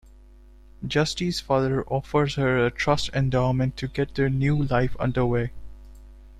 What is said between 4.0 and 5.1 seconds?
their new life